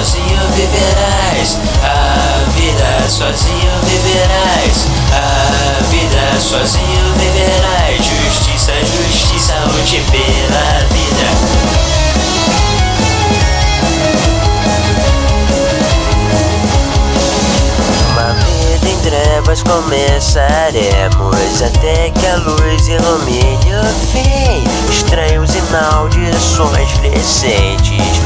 sozinho 0.00 0.40
viverás 0.54 1.58
a 1.84 2.48
vida, 2.52 3.06
sozinho 3.06 3.70
viverás 3.84 4.88
a 5.12 5.84
vida, 5.90 6.40
sozinho 6.40 7.12
viverás. 7.18 7.98
Justiça, 7.98 8.72
justiça, 8.80 9.52
hoje 9.74 10.02
pela 10.10 10.88
vida. 10.88 11.28
trevas 19.02 19.62
começaremos 19.62 21.62
Até 21.62 22.10
que 22.10 22.26
a 22.26 22.36
luz 22.36 22.86
ilumine 22.86 23.74
o 23.74 23.84
fim 24.12 24.62
Estranhos 24.90 25.54
e 25.54 25.62
maldições 25.72 26.92
crescentes 27.00 28.20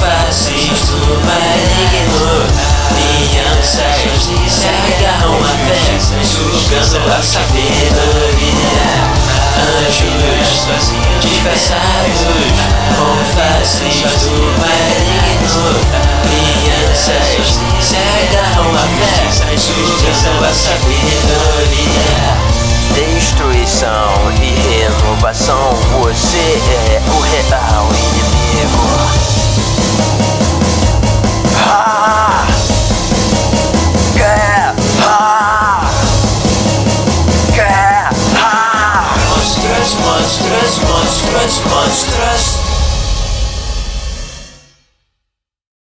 faces 0.00 0.90
do 0.90 0.98
maligno. 1.24 2.46
Crianças 2.88 4.26
se 4.48 4.66
agarram 4.68 5.38
à 5.38 5.54
fé, 5.66 5.78
sugando 6.24 7.12
a 7.12 7.22
sabedoria. 7.22 8.86
Anjos 9.86 10.66
faces 13.34 14.02
do 14.24 14.38
maligno. 14.58 15.68
Crianças 16.24 17.60
se 17.80 17.96
agarram 17.96 18.70
à 18.74 18.86
fé, 18.98 19.56
sugando 19.56 20.44
a 20.44 20.52
sabedoria. 20.52 21.68
Destruição 22.94 24.07
as 41.48 41.64
monstrous. 41.64 42.67